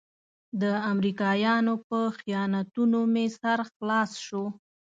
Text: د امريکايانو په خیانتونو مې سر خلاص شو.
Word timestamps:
د 0.61 0.63
امريکايانو 0.91 1.73
په 1.87 1.99
خیانتونو 2.19 2.99
مې 3.13 3.25
سر 3.39 3.59
خلاص 3.71 4.11
شو. 4.25 4.45